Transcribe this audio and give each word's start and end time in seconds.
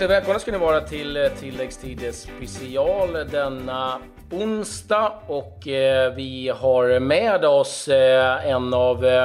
hjärtligt 0.00 0.08
välkomna 0.08 0.38
ska 0.38 0.52
ni 0.52 0.58
vara 0.58 0.80
till 0.80 1.30
tilläggstid 1.38 2.14
special 2.14 3.12
denna 3.30 3.98
onsdag. 4.30 5.12
Och 5.26 5.68
eh, 5.68 6.14
vi 6.14 6.48
har 6.48 7.00
med 7.00 7.44
oss 7.44 7.88
eh, 7.88 8.50
en 8.50 8.74
av 8.74 9.04
eh, 9.04 9.24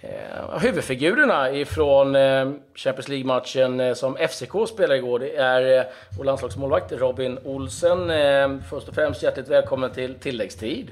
eh 0.00 0.58
huvudfigurerna 0.60 1.52
ifrån 1.52 2.16
eh, 2.16 2.50
Champions 2.74 3.08
League-matchen 3.08 3.80
eh, 3.80 3.94
som 3.94 4.16
FCK 4.16 4.68
spelade 4.68 4.96
igår. 4.96 5.18
Det 5.18 5.36
är 5.36 5.78
eh, 5.78 5.84
vår 6.18 6.24
landslagsmålvakt 6.24 6.92
Robin 6.92 7.38
Olsen. 7.44 8.10
Eh, 8.10 8.48
först 8.70 8.88
och 8.88 8.94
främst 8.94 9.22
hjärtligt 9.22 9.48
välkommen 9.48 9.90
till 9.90 10.14
tilläggstid. 10.14 10.90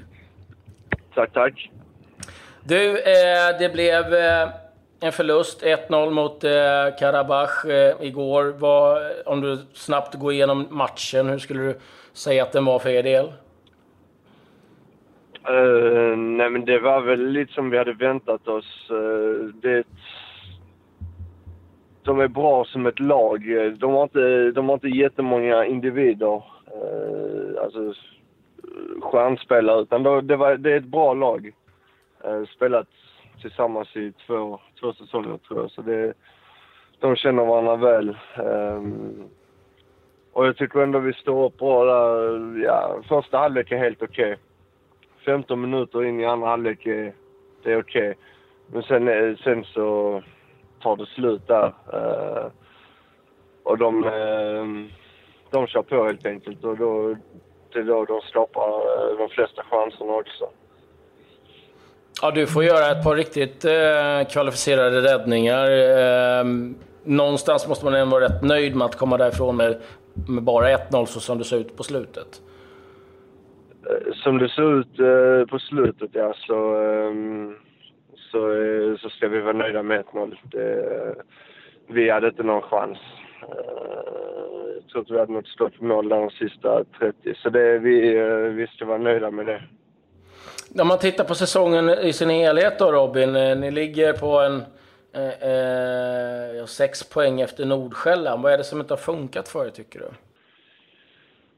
Tack, 1.15 1.33
tack. 1.33 1.69
Du, 2.63 2.93
det 3.59 3.73
blev 3.73 4.13
en 5.03 5.11
förlust, 5.11 5.63
1-0 5.63 6.09
mot 6.09 6.43
eh, 6.43 6.99
Karabach 6.99 7.65
eh, 7.65 7.95
igår. 8.07 8.53
Var, 8.59 9.01
om 9.25 9.41
du 9.41 9.57
snabbt 9.73 10.15
går 10.15 10.33
igenom 10.33 10.67
matchen, 10.69 11.29
hur 11.29 11.37
skulle 11.37 11.63
du 11.63 11.75
säga 12.13 12.43
att 12.43 12.51
den 12.51 12.65
var 12.65 12.79
för 12.79 12.89
er 12.89 13.03
del? 13.03 13.25
Uh, 15.49 16.17
nej, 16.17 16.49
men 16.49 16.65
det 16.65 16.79
var 16.79 17.01
väl 17.01 17.27
lite 17.27 17.53
som 17.53 17.69
vi 17.69 17.77
hade 17.77 17.93
väntat 17.93 18.47
oss. 18.47 18.91
Uh, 18.91 19.45
det, 19.45 19.83
de 22.03 22.19
är 22.19 22.27
bra 22.27 22.65
som 22.65 22.85
ett 22.85 22.99
lag. 22.99 23.41
De 23.77 23.93
har 23.93 24.03
inte, 24.03 24.51
de 24.51 24.69
har 24.69 24.73
inte 24.73 24.87
jättemånga 24.87 25.65
individer, 25.65 26.35
uh, 26.35 27.63
alltså 27.63 27.93
stjärnspelare, 29.01 29.81
utan 29.81 30.03
det, 30.03 30.35
var, 30.35 30.57
det 30.57 30.71
är 30.71 30.77
ett 30.77 30.83
bra 30.83 31.13
lag. 31.13 31.51
Uh, 32.27 32.45
spelat 32.45 32.87
tillsammans 33.43 33.95
i 33.95 34.13
två, 34.27 34.59
två 34.79 34.93
säsonger 34.93 35.37
tror 35.37 35.59
jag. 35.59 35.71
Så 35.71 35.81
det, 35.81 36.13
de 36.99 37.15
känner 37.15 37.45
varandra 37.45 37.75
väl. 37.75 38.17
Um, 38.37 39.29
och 40.33 40.47
jag 40.47 40.57
tycker 40.57 40.79
ändå 40.79 40.99
vi 40.99 41.13
står 41.13 41.45
upp 41.45 41.57
bra 41.57 41.85
där. 41.85 42.63
Ja, 42.63 43.01
första 43.07 43.37
halvlek 43.37 43.71
är 43.71 43.77
helt 43.77 44.01
okej. 44.01 44.33
Okay. 44.33 44.37
15 45.25 45.61
minuter 45.61 46.05
in 46.05 46.19
i 46.19 46.25
andra 46.25 46.47
halvlek 46.47 46.85
är 46.85 47.13
det 47.63 47.77
okej. 47.77 48.09
Okay. 48.09 48.13
Men 48.67 48.83
sen, 48.83 49.07
eh, 49.07 49.37
sen 49.37 49.63
så 49.63 50.21
tar 50.81 50.95
det 50.95 51.05
slut 51.05 51.47
där. 51.47 51.73
Uh, 51.93 52.51
och 53.63 53.77
de, 53.77 54.03
uh, 54.03 54.87
de 55.51 55.67
kör 55.67 55.81
på 55.81 56.05
helt 56.05 56.25
enkelt 56.25 56.63
och 56.63 56.77
då, 56.77 57.15
det 57.73 57.79
är 57.79 57.83
då 57.83 58.05
de 58.05 58.21
skapar 58.21 58.69
eh, 58.69 59.17
de 59.17 59.29
flesta 59.29 59.63
chanserna 59.63 60.13
också. 60.13 60.49
Ja, 62.23 62.31
du 62.31 62.47
får 62.47 62.63
göra 62.63 62.91
ett 62.91 63.03
par 63.03 63.15
riktigt 63.15 63.65
eh, 63.65 64.31
kvalificerade 64.33 65.01
räddningar. 65.01 65.69
Eh, 65.71 66.45
någonstans 67.03 67.67
måste 67.67 67.85
man 67.85 67.93
ändå 67.93 68.15
vara 68.15 68.25
rätt 68.25 68.43
nöjd 68.43 68.75
med 68.75 68.85
att 68.85 68.95
komma 68.95 69.17
därifrån 69.17 69.55
med, 69.57 69.81
med 70.27 70.43
bara 70.43 70.77
1-0 70.77 71.05
så 71.05 71.19
som 71.19 71.37
det 71.37 71.43
såg 71.43 71.59
ut 71.59 71.77
på 71.77 71.83
slutet. 71.83 72.41
Eh, 73.89 74.13
som 74.13 74.37
det 74.37 74.49
såg 74.49 74.73
ut 74.73 74.99
eh, 74.99 75.45
på 75.49 75.59
slutet, 75.59 76.09
ja, 76.13 76.33
så, 76.37 76.75
ehm, 76.75 77.55
så, 78.31 78.51
eh, 78.51 78.97
så 78.97 79.09
ska 79.09 79.27
vi 79.27 79.41
vara 79.41 79.57
nöjda 79.57 79.83
med 79.83 80.05
1-0. 80.05 80.35
Eh, 80.53 81.13
vi 81.87 82.09
hade 82.09 82.27
inte 82.27 82.43
någon 82.43 82.61
chans. 82.61 82.97
Eh, 83.41 83.47
jag 84.75 84.87
tror 84.91 84.99
inte 84.99 85.13
vi 85.13 85.19
hade 85.19 85.33
något 85.33 85.47
stort 85.47 85.81
mål 85.81 86.09
där 86.09 86.19
de 86.19 86.29
sista 86.29 86.83
30, 86.99 87.35
så 87.35 87.49
det, 87.49 87.79
vi, 87.79 87.99
vi 88.49 88.67
ska 88.67 88.85
vara 88.85 88.97
nöjda 88.97 89.31
med 89.31 89.45
det. 89.45 89.61
Om 90.81 90.87
man 90.87 90.99
tittar 90.99 91.23
på 91.23 91.35
säsongen 91.35 91.89
i 91.89 92.13
sin 92.13 92.29
helhet 92.29 92.79
då 92.79 92.91
Robin, 92.91 93.35
eh, 93.35 93.57
ni 93.57 93.71
ligger 93.71 94.13
på 94.13 94.39
en 94.39 94.63
eh, 95.13 96.59
eh, 96.59 96.65
sex 96.65 97.09
poäng 97.09 97.41
efter 97.41 97.65
Nordsjälland. 97.65 98.43
Vad 98.43 98.53
är 98.53 98.57
det 98.57 98.63
som 98.63 98.79
inte 98.79 98.93
har 98.93 98.97
funkat 98.97 99.49
för 99.49 99.65
er 99.65 99.69
tycker 99.69 99.99
du? 99.99 100.05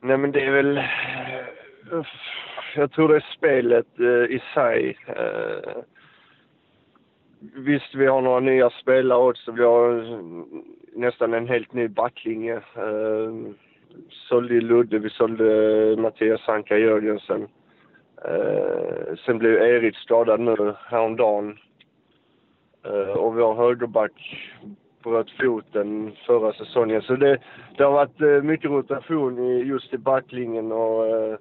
Nej 0.02 0.18
men 0.18 0.32
det 0.32 0.46
är 0.46 0.52
väl... 0.52 0.82
Jag 2.76 2.92
tror 2.92 3.08
det 3.10 3.16
är 3.16 3.26
spelet 3.38 4.00
eh, 4.00 4.36
i 4.36 4.42
sig. 4.54 4.98
Eh, 5.08 5.82
visst, 7.40 7.96
vi 7.96 8.06
har 8.06 8.22
några 8.22 8.40
nya 8.40 8.70
spelare 8.70 9.20
också. 9.20 9.52
Vi 9.52 9.64
har 9.64 9.98
eh, 9.98 10.20
nästan 10.94 11.34
en 11.34 11.48
helt 11.48 11.74
ny 11.74 11.88
backlinje. 11.88 12.56
Eh, 12.56 13.34
sålde 14.30 14.62
Ludde, 14.62 15.00
vi 15.00 15.10
sålde 15.10 15.96
Mattias 15.98 16.50
Anka 16.50 16.78
Jörgensen. 16.78 17.48
Eh, 18.28 19.16
sen 19.26 19.38
blev 19.38 19.54
Erik 19.54 19.96
skadad 19.98 20.40
nu 20.40 20.74
häromdagen. 20.88 21.58
Eh, 22.86 23.18
och 23.18 23.36
vår 23.36 23.56
högerback 23.56 24.12
bröt 25.04 25.32
foten 25.32 26.16
förra 26.26 26.54
säsongen. 26.54 27.02
Så 27.02 27.16
det, 27.16 27.38
det 27.78 27.84
har 27.84 27.92
varit 27.92 28.22
eh, 28.22 28.42
mycket 28.42 28.72
rotation 28.72 29.40
i, 29.40 29.64
just 29.64 29.94
i 29.94 29.98
backlinjen 29.98 30.72
och 30.72 31.08
eh, 31.08 31.38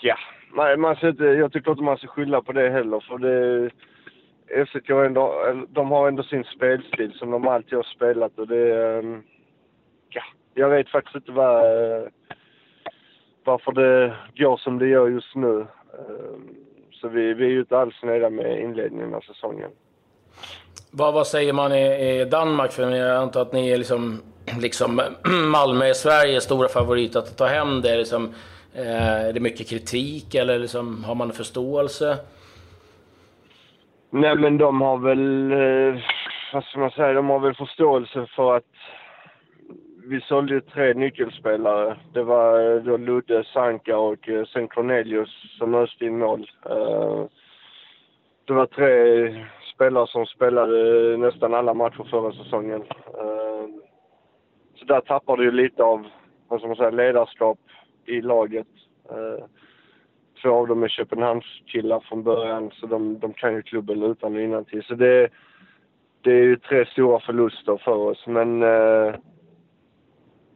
ja, 0.00 0.16
man, 0.52 0.80
man 0.80 0.96
inte, 1.02 1.24
jag 1.24 1.52
tycker 1.52 1.70
inte 1.70 1.82
man 1.82 1.96
ska 1.96 2.06
skylla 2.06 2.42
på 2.42 2.52
det 2.52 2.70
heller 2.70 3.00
för 3.00 3.18
det 3.18 3.70
FCK 4.66 4.90
ändå, 4.90 5.46
eh, 5.48 5.56
de 5.68 5.90
har 5.90 6.08
ändå 6.08 6.22
sin 6.22 6.44
spelstil 6.44 7.12
som 7.12 7.30
de 7.30 7.48
alltid 7.48 7.74
har 7.74 7.82
spelat 7.82 8.38
och 8.38 8.48
det, 8.48 8.84
eh, 8.84 9.02
ja, 10.08 10.22
jag 10.54 10.70
vet 10.70 10.88
faktiskt 10.88 11.16
inte 11.16 11.32
vad 11.32 11.62
varför 13.46 13.72
det 13.72 14.14
går 14.36 14.56
som 14.56 14.78
det 14.78 14.86
gör 14.86 15.08
just 15.08 15.34
nu. 15.34 15.60
Ehm, 15.60 16.48
så 16.92 17.08
vi, 17.08 17.34
vi 17.34 17.44
är 17.44 17.50
ju 17.50 17.60
inte 17.60 17.78
alls 17.78 17.94
nöjda 18.02 18.30
med 18.30 18.60
inledningen 18.60 19.14
av 19.14 19.20
säsongen. 19.20 19.70
Vad, 20.90 21.14
vad 21.14 21.26
säger 21.26 21.52
man 21.52 21.72
i, 21.72 22.20
i 22.20 22.24
Danmark? 22.24 22.72
För 22.72 22.90
jag 22.90 23.16
antar 23.16 23.42
att 23.42 23.52
ni 23.52 23.70
är 23.70 23.78
liksom, 23.78 24.22
liksom 24.60 25.00
Malmö 25.52 25.84
är 25.84 25.92
Sveriges 25.92 26.44
stora 26.44 26.68
favorit 26.68 27.16
att 27.16 27.38
ta 27.38 27.46
hem 27.46 27.80
det. 27.82 27.96
Liksom, 27.96 28.34
eh, 28.74 29.26
är 29.26 29.32
det 29.32 29.40
mycket 29.40 29.68
kritik 29.68 30.34
eller 30.34 30.58
liksom, 30.58 31.04
har 31.04 31.14
man 31.14 31.32
förståelse? 31.32 32.16
Nej 34.10 34.36
men 34.36 34.58
de 34.58 34.80
har 34.80 34.98
väl, 34.98 35.52
eh, 35.52 36.02
vad 36.52 36.64
ska 36.64 36.78
man 36.78 36.90
säga, 36.90 37.12
de 37.12 37.28
har 37.28 37.38
väl 37.38 37.54
förståelse 37.54 38.26
för 38.36 38.56
att 38.56 38.64
vi 40.08 40.20
sålde 40.20 40.54
ju 40.54 40.60
tre 40.60 40.94
nyckelspelare. 40.94 41.96
Det 42.12 42.22
var 42.22 42.60
eh, 42.60 42.82
då 42.82 42.96
Ludde, 42.96 43.44
Sanka 43.44 43.98
och 43.98 44.28
eh, 44.28 44.44
sen 44.44 44.68
Cornelius 44.68 45.58
som 45.58 45.74
öste 45.74 46.04
in 46.04 46.18
mål. 46.18 46.50
Eh, 46.70 47.24
det 48.44 48.52
var 48.52 48.66
tre 48.66 49.46
spelare 49.74 50.06
som 50.06 50.26
spelade 50.26 51.16
nästan 51.16 51.54
alla 51.54 51.74
matcher 51.74 52.06
förra 52.10 52.32
säsongen. 52.32 52.82
Så 54.74 54.84
där 54.84 55.00
tappar 55.00 55.36
du 55.36 55.44
ju 55.44 55.50
lite 55.50 55.82
av, 55.82 56.06
vad 56.48 56.60
ska 56.60 56.68
man 56.68 56.76
säga, 56.76 56.90
ledarskap 56.90 57.58
i 58.06 58.20
laget. 58.20 58.66
Två 60.42 60.50
av 60.50 60.66
dem 60.66 60.82
är 60.82 60.88
Köpenhamnskillar 60.88 62.00
från 62.00 62.22
början, 62.22 62.70
så 62.70 62.86
de, 62.86 63.18
de 63.18 63.32
kan 63.32 63.54
ju 63.54 63.62
klubben 63.62 64.02
utan 64.02 64.34
och 64.34 64.42
innantill. 64.42 64.82
Så 64.82 64.94
det, 64.94 65.28
det 66.20 66.30
är 66.30 66.42
ju 66.42 66.56
tre 66.56 66.86
stora 66.86 67.20
förluster 67.20 67.76
för 67.84 67.96
oss, 67.96 68.26
men 68.26 68.62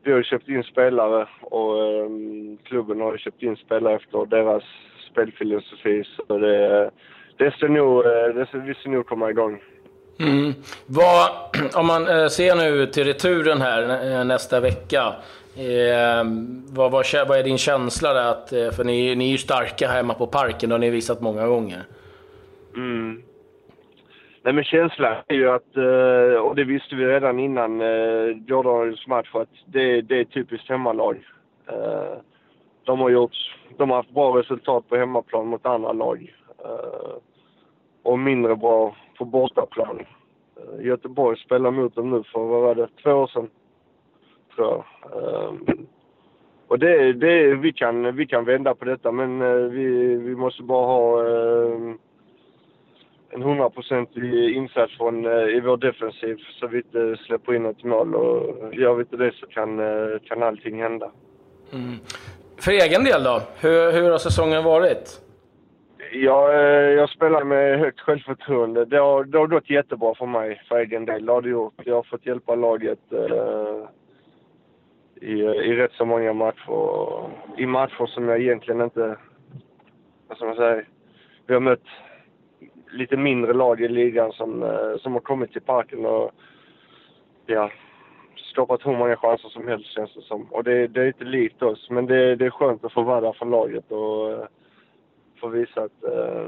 vi 0.02 0.12
har 0.12 0.22
köpt 0.22 0.48
in 0.48 0.62
spelare 0.62 1.28
och 1.40 2.04
um, 2.04 2.58
klubben 2.64 3.00
har 3.00 3.16
köpt 3.16 3.42
in 3.42 3.56
spelare 3.56 3.96
efter 3.96 4.26
deras 4.26 4.62
spelfilosofi. 5.10 6.04
Så 6.16 6.38
det, 6.38 6.90
det 7.36 7.50
ska 7.50 7.68
nog, 7.68 8.06
eh, 8.06 8.34
det 8.34 8.46
ska, 8.48 8.58
vi 8.58 8.74
ska 8.74 8.90
nog 8.90 9.06
komma 9.06 9.30
igång. 9.30 9.60
Mm. 10.20 10.54
Vad, 10.86 11.30
om 11.74 11.86
man 11.86 12.08
eh, 12.08 12.28
ser 12.28 12.54
nu 12.56 12.86
till 12.86 13.04
returen 13.04 13.60
här 13.60 14.12
eh, 14.12 14.24
nästa 14.24 14.60
vecka. 14.60 15.14
Eh, 15.56 16.24
vad, 16.68 16.90
vad, 16.90 17.06
vad, 17.28 17.38
är 17.38 17.42
din 17.42 17.58
känsla 17.58 18.12
där? 18.12 18.30
Att, 18.30 18.48
för 18.76 18.84
ni, 18.84 19.14
ni 19.14 19.26
är 19.26 19.32
ju 19.32 19.38
starka 19.38 19.88
hemma 19.88 20.14
på 20.14 20.26
Parken, 20.26 20.68
det 20.68 20.74
har 20.74 20.80
ni 20.80 20.90
visat 20.90 21.20
många 21.20 21.46
gånger. 21.46 21.84
Nej 24.42 24.52
men 24.52 24.64
känslan 24.64 25.16
är 25.28 25.34
ju 25.34 25.50
att, 25.50 25.76
eh, 25.76 26.40
och 26.40 26.56
det 26.56 26.64
visste 26.64 26.96
vi 26.96 27.06
redan 27.06 27.38
innan 27.38 27.80
eh, 27.80 28.34
gårdagens 28.36 29.06
match, 29.06 29.30
att 29.32 29.48
det, 29.66 30.00
det 30.00 30.20
är 30.20 30.24
typiskt 30.24 30.68
hemmalag. 30.68 31.24
Eh, 31.66 32.18
de 32.84 33.00
har 33.00 33.10
gjort, 33.10 33.36
de 33.76 33.90
har 33.90 33.96
haft 33.96 34.14
bra 34.14 34.38
resultat 34.38 34.88
på 34.88 34.96
hemmaplan 34.96 35.46
mot 35.46 35.66
andra 35.66 35.92
lag. 35.92 36.34
Och 38.02 38.18
mindre 38.18 38.56
bra 38.56 38.96
på 39.18 39.24
bortaplan. 39.24 40.00
Göteborg 40.80 41.38
spelade 41.38 41.76
mot 41.76 41.94
dem 41.94 42.10
nu 42.10 42.22
för, 42.22 42.40
vad 42.40 42.62
var 42.62 42.74
det, 42.74 42.88
två 43.02 43.10
år 43.10 43.26
sedan? 43.26 43.50
Tror 44.56 44.68
jag. 44.68 44.84
Och 46.68 46.78
det, 46.78 47.12
det, 47.12 47.54
vi, 47.54 47.72
kan, 47.72 48.16
vi 48.16 48.26
kan 48.26 48.44
vända 48.44 48.74
på 48.74 48.84
detta 48.84 49.12
men 49.12 49.40
vi, 49.70 50.16
vi 50.16 50.36
måste 50.36 50.62
bara 50.62 50.86
ha 50.86 51.22
en 53.30 53.42
hundraprocentig 53.42 54.56
insats 54.56 54.96
från, 54.96 55.26
eh, 55.26 55.56
i 55.56 55.60
vår 55.60 55.76
defensiv 55.76 56.36
så 56.60 56.66
vi 56.66 56.76
inte 56.76 57.16
släpper 57.26 57.54
in 57.54 57.66
ett 57.66 57.84
mål. 57.84 58.14
Och 58.14 58.74
gör 58.74 58.94
vi 58.94 59.00
inte 59.00 59.16
det 59.16 59.32
så 59.34 59.46
kan, 59.46 59.80
eh, 59.80 60.18
kan 60.24 60.42
allting 60.42 60.82
hända. 60.82 61.10
Mm. 61.72 61.94
För 62.56 62.72
egen 62.72 63.04
del 63.04 63.24
då? 63.24 63.42
Hur, 63.60 63.92
hur 63.92 64.10
har 64.10 64.18
säsongen 64.18 64.64
varit? 64.64 65.20
Jag, 66.12 66.54
eh, 66.54 66.90
jag 66.90 67.10
spelar 67.10 67.44
med 67.44 67.78
högt 67.78 68.00
självförtroende. 68.00 68.84
Det 68.84 68.98
har, 68.98 69.24
det 69.24 69.38
har 69.38 69.46
gått 69.46 69.70
jättebra 69.70 70.14
för 70.14 70.26
mig 70.26 70.62
för 70.68 70.76
egen 70.76 71.04
del. 71.04 71.26
Det 71.26 71.32
har 71.32 71.42
det 71.42 71.48
gjort. 71.48 71.74
Jag 71.84 71.94
har 71.94 72.02
fått 72.02 72.26
hjälpa 72.26 72.54
laget 72.54 73.12
eh, 73.12 73.86
i, 75.20 75.40
i 75.42 75.76
rätt 75.76 75.92
så 75.92 76.04
många 76.04 76.32
matcher. 76.32 77.30
I 77.56 77.66
matcher 77.66 78.06
som 78.06 78.28
jag 78.28 78.40
egentligen 78.40 78.80
inte... 78.80 79.16
Vad 80.28 80.36
ska 80.36 80.46
man 80.46 80.56
säga? 80.56 80.82
Vi 81.46 81.54
har 81.54 81.60
mött 81.60 81.86
lite 82.92 83.16
mindre 83.16 83.52
lag 83.52 83.80
i 83.80 83.88
ligan 83.88 84.32
som, 84.32 84.62
eh, 84.62 84.96
som 85.02 85.12
har 85.12 85.20
kommit 85.20 85.52
till 85.52 85.62
parken 85.62 86.06
och 86.06 86.30
ja, 87.46 87.70
skapat 88.36 88.86
hur 88.86 88.96
många 88.96 89.16
chanser 89.16 89.48
som 89.48 89.68
helst 89.68 89.94
känns 89.94 90.14
det 90.14 90.22
som. 90.22 90.42
Och 90.42 90.64
det, 90.64 90.86
det 90.86 91.00
är 91.00 91.06
inte 91.06 91.24
likt 91.24 91.62
oss, 91.62 91.90
men 91.90 92.06
det, 92.06 92.36
det 92.36 92.46
är 92.46 92.50
skönt 92.50 92.84
att 92.84 92.92
få 92.92 93.02
vara 93.02 93.20
där 93.20 93.32
för 93.32 93.46
laget 93.46 93.92
och 93.92 94.32
eh, 94.32 94.46
få 95.40 95.48
visa 95.48 95.82
att, 95.82 96.04
eh, 96.04 96.46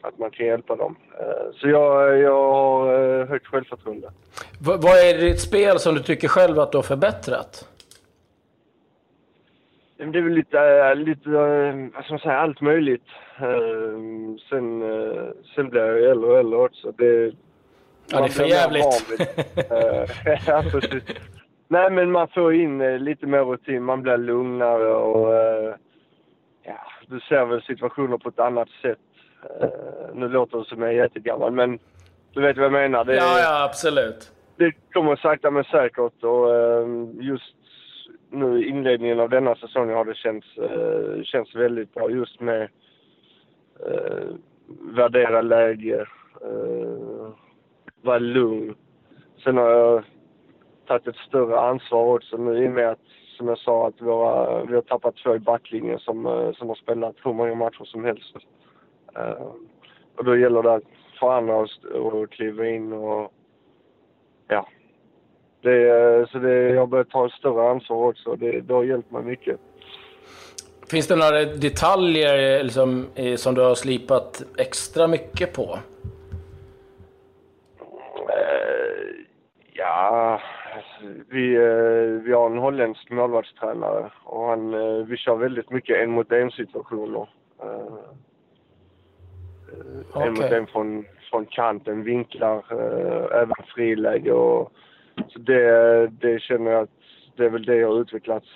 att 0.00 0.18
man 0.18 0.30
kan 0.30 0.46
hjälpa 0.46 0.76
dem. 0.76 0.96
Så 1.54 1.68
jag, 1.68 2.18
jag 2.18 2.52
har 2.52 3.24
högt 3.26 3.46
självförtroende. 3.46 4.12
V 4.60 4.72
vad 4.76 4.98
är 4.98 5.18
ditt 5.18 5.40
spel 5.40 5.78
som 5.78 5.94
du 5.94 6.02
tycker 6.02 6.28
själv 6.28 6.58
att 6.58 6.72
du 6.72 6.78
har 6.78 6.82
förbättrat? 6.82 7.68
Det 9.98 10.18
är 10.18 10.22
väl 10.22 10.32
lite, 10.32 10.94
lite 10.94 11.28
vad 11.94 12.04
ska 12.04 12.12
man 12.12 12.18
säga, 12.18 12.38
allt 12.38 12.60
möjligt. 12.60 13.06
Sen, 14.48 14.82
sen 15.54 15.68
blir 15.68 15.80
jag 15.80 16.10
äldre 16.10 16.30
och 16.30 16.38
äldre 16.38 16.58
också. 16.58 16.92
Det, 16.92 17.32
Ja, 18.10 18.18
det 18.18 18.24
är 18.24 18.28
för 18.28 18.44
jävligt. 18.44 18.84
ja, 20.46 20.62
precis. 20.70 21.02
Nej, 21.68 21.90
men 21.90 22.10
man 22.10 22.28
får 22.28 22.54
in 22.54 22.80
eh, 22.80 22.98
lite 22.98 23.26
mer 23.26 23.44
rutin. 23.44 23.84
Man 23.84 24.02
blir 24.02 24.16
lugnare 24.16 24.94
och 24.94 25.34
eh, 25.34 25.74
ja, 26.62 26.78
du 27.06 27.20
ser 27.20 27.44
väl 27.44 27.62
situationer 27.62 28.18
på 28.18 28.28
ett 28.28 28.38
annat 28.38 28.68
sätt. 28.82 28.98
Eh, 29.60 29.68
nu 30.14 30.28
låter 30.28 30.58
det 30.58 30.64
som 30.64 30.82
jag 30.82 30.90
är 30.90 30.96
jättegammal, 30.96 31.52
men 31.52 31.78
du 32.32 32.40
vet 32.40 32.56
vad 32.56 32.64
jag 32.64 32.72
menar. 32.72 33.04
Det, 33.04 33.14
ja, 33.14 33.38
ja, 33.40 33.64
absolut. 33.64 34.32
Det 34.56 34.72
kommer 34.92 35.16
sakta 35.16 35.50
men 35.50 35.64
säkert 35.64 36.24
och 36.24 36.48
just 37.20 37.54
nu 38.30 38.62
i 38.62 38.68
inledningen 38.68 39.20
av 39.20 39.28
denna 39.28 39.54
säsongen 39.54 39.96
har 39.96 40.04
det 40.04 40.14
känts, 40.14 40.58
eh, 40.58 41.22
känts 41.22 41.54
väldigt 41.54 41.94
bra 41.94 42.10
just 42.10 42.40
med 42.40 42.68
eh, 43.86 44.26
värdera 44.94 45.42
läge 45.42 46.06
eh, 46.42 47.28
vara 48.02 48.18
lugn. 48.18 48.74
Sen 49.44 49.56
har 49.56 49.70
jag 49.70 50.04
tagit 50.86 51.06
ett 51.08 51.16
större 51.16 51.60
ansvar 51.60 52.14
också 52.14 52.36
nu 52.36 52.64
i 52.64 52.68
och 52.68 52.72
med 52.72 52.90
att, 52.90 53.00
som 53.36 53.48
jag 53.48 53.58
sa, 53.58 53.88
att 53.88 54.00
våra, 54.00 54.64
vi 54.64 54.74
har 54.74 54.82
tappat 54.82 55.16
två 55.16 55.34
i 55.34 55.38
backlinjen 55.38 55.98
som, 55.98 56.52
som 56.56 56.68
har 56.68 56.74
spelat 56.74 57.16
hur 57.24 57.32
många 57.32 57.54
matcher 57.54 57.84
som 57.84 58.04
helst. 58.04 58.36
Eh, 59.16 59.46
och 60.16 60.24
då 60.24 60.36
gäller 60.36 60.62
det 60.62 60.80
för 61.20 61.32
andra 61.32 61.62
att 61.62 62.30
kliva 62.30 62.66
in 62.66 62.92
och 62.92 63.32
ja. 64.48 64.68
Det, 65.60 66.30
så 66.30 66.38
det, 66.38 66.68
jag 66.68 66.88
börjat 66.88 67.10
ta 67.10 67.26
ett 67.26 67.32
större 67.32 67.70
ansvar 67.70 68.08
också. 68.08 68.36
Det, 68.36 68.60
det 68.60 68.74
har 68.74 68.84
hjälpt 68.84 69.10
mig 69.10 69.22
mycket. 69.22 69.60
Finns 70.90 71.06
det 71.06 71.16
några 71.16 71.44
detaljer 71.44 72.62
liksom, 72.64 73.06
som 73.36 73.54
du 73.54 73.60
har 73.60 73.74
slipat 73.74 74.42
extra 74.58 75.06
mycket 75.06 75.52
på? 75.52 75.78
Ja, 79.72 80.40
vi, 81.28 81.54
eh, 81.54 82.22
vi 82.24 82.32
har 82.32 82.50
en 82.50 82.58
holländsk 82.58 83.10
målvaktstränare 83.10 84.10
och 84.24 84.44
han, 84.44 84.74
eh, 84.74 85.06
vi 85.06 85.16
kör 85.16 85.36
väldigt 85.36 85.70
mycket 85.70 85.96
en 85.96 86.10
mot 86.10 86.32
en 86.32 86.50
situationer. 86.50 87.28
Okay. 90.10 90.22
Eh, 90.22 90.26
en 90.26 90.32
mot 90.34 90.52
en 90.52 90.66
från, 90.66 91.04
från 91.30 91.46
kanten, 91.46 92.02
vinklar, 92.02 92.64
även 93.32 93.54
friläge 93.74 94.32
och 94.32 94.72
så 95.28 95.38
det, 95.38 96.06
det 96.06 96.42
känner 96.42 96.70
jag 96.70 96.82
att 96.82 96.90
det 97.36 97.44
är 97.44 97.50
väl 97.50 97.64
det 97.64 97.76
jag 97.76 97.88
har 97.88 98.00
utvecklats, 98.00 98.46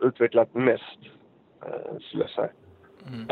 utvecklat 0.00 0.54
mest, 0.54 0.98
skulle 2.00 2.22
jag 2.22 2.30
säga. 2.30 2.50
Mm. 3.08 3.28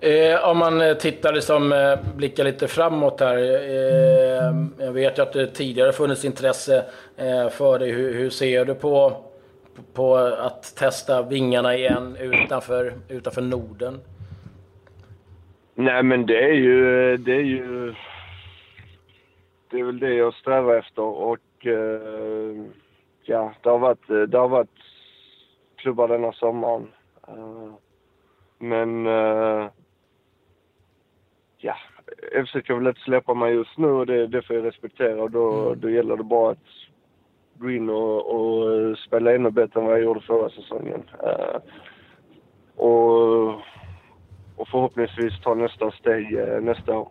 Eh, 0.00 0.48
om 0.48 0.58
man 0.58 0.80
eh, 0.80 0.94
tittar 0.94 1.32
liksom, 1.32 1.72
eh, 1.72 2.16
blickar 2.16 2.44
lite 2.44 2.68
framåt 2.68 3.20
här. 3.20 3.36
Eh, 3.36 4.54
jag 4.78 4.92
vet 4.92 5.18
ju 5.18 5.22
att 5.22 5.32
det 5.32 5.46
tidigare 5.46 5.92
funnits 5.92 6.24
intresse 6.24 6.84
eh, 7.16 7.48
för 7.48 7.78
dig. 7.78 7.92
Hur, 7.92 8.14
hur, 8.14 8.30
ser 8.30 8.64
du 8.64 8.74
på, 8.74 9.24
på 9.94 10.16
att 10.16 10.76
testa 10.76 11.22
vingarna 11.22 11.76
igen 11.76 12.16
utanför, 12.20 12.92
utanför 13.08 13.42
Norden? 13.42 14.00
Nej 15.74 16.02
men 16.02 16.26
det 16.26 16.44
är 16.44 16.54
ju, 16.54 17.16
det 17.16 17.32
är 17.32 17.44
ju, 17.44 17.94
det 19.70 19.80
är 19.80 19.84
väl 19.84 19.98
det 19.98 20.14
jag 20.14 20.34
strävar 20.34 20.74
efter 20.74 21.02
och 21.02 21.32
eh, 21.32 21.55
ja, 23.22 23.54
det 23.62 23.70
har 23.70 23.78
varit, 23.78 24.30
det 24.30 24.38
har 24.38 24.48
varit 24.48 24.78
klubbar 25.76 26.08
denna 26.08 26.32
sommaren. 26.32 26.88
Men 28.58 29.06
uh, 29.06 29.70
ja, 31.58 31.76
FCK 32.46 32.70
vill 32.70 32.86
inte 32.86 33.00
släppa 33.00 33.34
mig 33.34 33.54
just 33.54 33.78
nu 33.78 33.86
och 33.86 34.06
det, 34.06 34.26
det 34.26 34.42
får 34.42 34.56
jag 34.56 34.64
respektera. 34.64 35.22
Och 35.22 35.30
då, 35.30 35.66
mm. 35.66 35.80
då 35.80 35.90
gäller 35.90 36.16
det 36.16 36.24
bara 36.24 36.50
att 36.50 36.58
gå 37.54 37.70
in 37.70 37.90
och, 37.90 38.34
och, 38.34 38.98
spela 38.98 39.34
ännu 39.34 39.50
bättre 39.50 39.80
än 39.80 39.86
vad 39.86 39.94
jag 39.94 40.04
gjorde 40.04 40.20
förra 40.20 40.50
säsongen. 40.50 41.10
Uh, 41.22 41.60
och, 42.76 43.48
och 44.56 44.68
förhoppningsvis 44.68 45.40
ta 45.42 45.54
nästa 45.54 45.90
steg 45.90 46.32
uh, 46.32 46.60
nästa 46.60 46.98
år. 46.98 47.08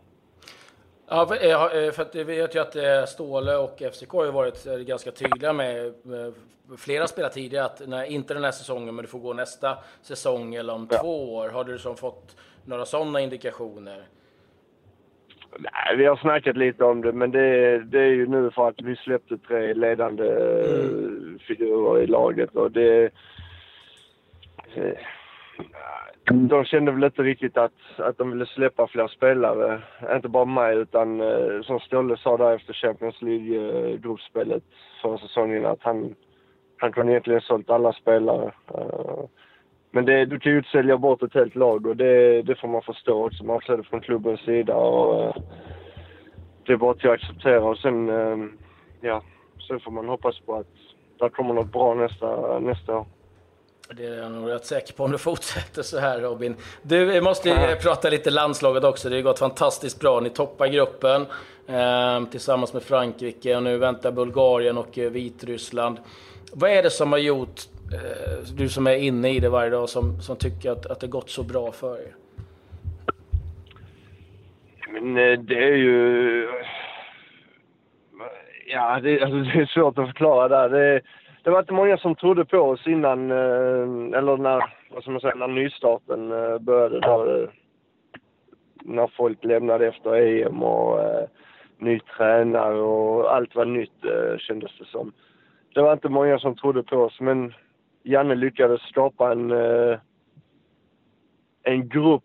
Ja, 1.07 1.28
för 1.28 2.02
att 2.02 2.16
jag 2.16 2.25
vet 2.25 2.56
ju 2.56 2.60
att 2.60 3.10
Ståle 3.10 3.56
och 3.56 3.81
FCK 3.94 4.12
har 4.12 4.31
varit 4.31 4.66
ganska 4.66 5.12
tydliga 5.12 5.54
med 5.54 5.94
flera 6.78 7.07
spelare 7.07 7.31
tidigare 7.31 7.66
att 7.66 7.81
nej, 7.88 8.13
inte 8.13 8.34
den 8.34 8.44
här 8.44 8.52
säsongen, 8.52 8.96
men 8.96 9.04
du 9.04 9.10
får 9.10 9.19
gå 9.19 9.34
nästa 9.34 9.78
säsong 10.02 10.56
eller 10.56 10.74
om 10.74 10.88
ja. 10.92 10.98
två 10.98 11.36
år. 11.36 11.50
Har 11.50 11.63
du 11.63 11.74
liksom 11.74 11.98
fått 11.98 12.38
några 12.66 12.86
sådana 12.86 13.22
indikationer? 13.22 14.04
Nej, 15.60 15.98
vi 15.98 16.06
har 16.06 16.16
snackat 16.16 16.57
lite 16.57 16.84
om 16.84 17.02
det, 17.02 17.12
men 17.12 17.31
det, 17.31 17.80
det 17.84 18.00
är 18.00 18.13
ju 18.13 18.28
nu 18.28 18.52
för 18.52 18.68
att 18.68 18.81
vi 18.81 18.96
släppte 18.96 19.38
tre 19.38 19.74
ledande 19.74 20.30
mm. 20.30 21.40
figurer 21.48 22.02
i 22.02 22.07
laget 22.07 22.56
och 22.56 22.72
det... 22.72 23.12
Eh, 24.75 24.98
de 26.31 26.66
kände 26.66 26.92
väl 26.92 27.04
inte 27.04 27.24
riktigt 27.24 27.57
att, 27.57 27.74
att 27.98 28.18
de 28.18 28.31
ville 28.31 28.45
släppa 28.45 28.88
fler 28.88 29.07
spelare. 29.07 29.81
Inte 30.16 30.30
bara 30.30 30.45
mig, 30.45 30.78
utan 30.78 31.21
eh, 31.21 31.61
som 31.61 31.80
Stålle 31.80 32.18
sa 32.18 32.38
där 32.38 32.56
efter 32.56 32.73
Champions 32.73 33.21
League-gruppspelet 33.21 34.64
förra 35.02 35.18
säsongen, 35.18 35.66
att 35.66 35.81
han, 35.81 36.16
han 36.78 36.92
kunde 36.92 37.11
egentligen 37.11 37.40
ha 37.40 37.47
sålt 37.47 37.69
alla 37.69 37.94
spelare. 37.94 38.52
Eh, 38.68 39.26
men 39.92 40.06
det, 40.06 40.26
du 40.26 40.40
kan 40.40 40.52
ju 40.52 40.57
inte 40.57 40.69
sälja 40.69 40.97
bort 40.97 41.23
ett 41.23 41.33
helt 41.33 41.56
lag 41.56 41.88
och 41.88 41.97
det, 41.97 42.42
det 42.42 42.56
får 42.56 42.68
man 42.68 42.81
förstå 42.81 43.26
också. 43.26 43.44
Man 43.44 43.61
ser 43.61 43.78
det 43.78 43.83
från 43.83 44.02
klubbens 44.02 44.40
sida 44.40 44.76
och 44.76 45.23
eh, 45.23 45.35
det 46.66 46.73
är 46.73 46.78
bara 46.78 46.92
att 46.92 47.06
acceptera 47.06 47.64
och 47.64 47.78
sen, 47.78 48.09
eh, 48.09 48.38
ja, 49.02 49.21
sen 49.68 49.80
får 49.80 49.92
man 49.92 50.09
hoppas 50.09 50.40
på 50.40 50.56
att 50.56 50.68
det 51.19 51.30
kommer 51.30 51.54
något 51.54 51.71
bra 51.71 51.94
nästa, 51.94 52.59
nästa 52.59 52.97
år. 52.97 53.06
Det 53.94 54.06
är 54.06 54.18
jag 54.18 54.31
nog 54.31 54.51
rätt 54.51 54.65
säker 54.65 54.94
på 54.94 55.04
om 55.04 55.11
du 55.11 55.18
fortsätter 55.18 55.81
så 55.81 55.99
här 55.99 56.19
Robin. 56.21 56.56
Du, 56.81 57.06
vi 57.06 57.21
måste 57.21 57.49
ju 57.49 57.56
prata 57.75 58.09
lite 58.09 58.30
landslaget 58.30 58.83
också. 58.83 59.09
Det 59.09 59.15
har 59.15 59.23
gått 59.23 59.39
fantastiskt 59.39 59.99
bra. 59.99 60.19
Ni 60.19 60.30
toppar 60.30 60.68
gruppen 60.68 61.25
eh, 61.68 62.25
tillsammans 62.25 62.73
med 62.73 62.83
Frankrike 62.83 63.56
och 63.56 63.63
nu 63.63 63.77
väntar 63.77 64.11
Bulgarien 64.11 64.77
och 64.77 64.97
Vitryssland. 64.97 65.97
Vad 66.54 66.69
är 66.69 66.83
det 66.83 66.89
som 66.89 67.11
har 67.11 67.19
gjort, 67.19 67.61
eh, 67.94 68.47
du 68.56 68.69
som 68.69 68.87
är 68.87 68.95
inne 68.95 69.30
i 69.30 69.39
det 69.39 69.49
varje 69.49 69.69
dag, 69.69 69.89
som, 69.89 70.21
som 70.21 70.35
tycker 70.35 70.71
att, 70.71 70.85
att 70.85 70.99
det 70.99 71.07
gått 71.07 71.30
så 71.30 71.44
bra 71.44 71.71
för 71.71 71.97
er? 71.97 72.15
Men 74.92 75.18
eh, 75.18 75.39
det 75.39 75.63
är 75.63 75.75
ju... 75.75 76.47
Ja, 78.68 78.99
det, 79.04 79.21
alltså, 79.21 79.37
det 79.37 79.61
är 79.61 79.65
svårt 79.65 79.97
att 79.97 80.07
förklara 80.07 80.47
där. 80.47 80.69
Det, 80.69 81.01
det 81.45 81.52
var 81.52 81.59
inte 81.59 81.73
många 81.73 81.97
som 81.97 82.16
trodde 82.16 82.45
på 82.45 82.57
oss 82.57 82.87
innan, 82.87 83.31
eh, 83.31 84.18
eller 84.18 84.37
när, 84.37 84.73
vad 84.92 85.02
ska 85.02 85.11
man 85.11 85.21
säga, 85.21 85.35
när 85.35 85.47
nystarten 85.47 86.31
eh, 86.31 86.57
började. 86.59 86.99
Där, 86.99 87.44
eh, 87.44 87.49
när 88.83 89.07
folk 89.07 89.44
lämnade 89.44 89.87
efter 89.87 90.16
EM 90.16 90.64
och 90.64 90.99
ny 91.78 91.99
tränare 91.99 92.81
och 92.81 93.35
allt 93.35 93.56
var 93.56 93.66
nytt 93.66 94.06
kändes 94.40 94.71
det 94.80 94.85
som 94.85 95.11
det 95.75 95.81
var 95.81 95.94
inte 95.94 96.09
många 96.09 96.40
som 96.40 96.56
trodde 96.56 96.83
på 96.83 96.97
oss, 96.97 97.19
men 97.19 97.54
Janne 98.04 98.35
lyckades 98.35 98.81
skapa 98.81 99.31
en, 99.31 99.52
eh, 99.52 99.99
en 101.64 101.90
grupp 101.90 102.23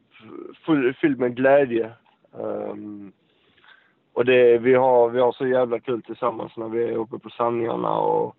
full, 0.67 0.95
fylld 0.95 1.19
med 1.19 1.37
glädje. 1.37 1.91
Um, 2.33 3.13
och 4.13 4.25
det, 4.25 4.59
vi, 4.59 4.75
har, 4.75 5.09
vi 5.09 5.21
har 5.21 5.33
så 5.33 5.47
jävla 5.47 5.81
kul 5.81 6.03
tillsammans 6.03 6.57
när 6.57 6.69
vi 6.69 6.85
är 6.85 6.97
uppe 6.97 7.19
på 7.19 7.31
samlingarna 7.31 7.99
och, 7.99 8.37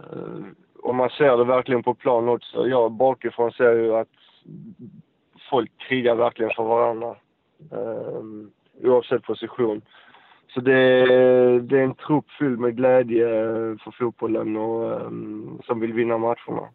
uh, 0.00 0.46
och 0.82 0.94
man 0.94 1.10
ser 1.10 1.36
det 1.36 1.44
verkligen 1.44 1.82
på 1.82 1.94
plan 1.94 2.28
också. 2.28 2.66
Jag 2.66 2.92
bakifrån 2.92 3.52
ser 3.52 3.72
ju 3.72 3.94
att 3.94 4.08
folk 5.50 5.70
krigar 5.88 6.14
verkligen 6.14 6.52
för 6.56 6.64
varandra. 6.64 7.16
Um, 7.70 8.50
oavsett 8.82 9.22
position. 9.22 9.82
Så 10.54 10.60
det, 10.60 11.06
det 11.60 11.78
är 11.78 11.82
en 11.82 11.94
trupp 11.94 12.30
fylld 12.38 12.58
med 12.58 12.76
glädje 12.76 13.26
för 13.84 13.90
fotbollen 13.98 14.56
och 14.56 15.06
um, 15.06 15.60
som 15.66 15.80
vill 15.80 15.92
vinna 15.92 16.18
matcherna. 16.18 16.68